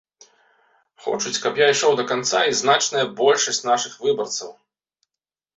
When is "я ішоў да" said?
1.63-2.05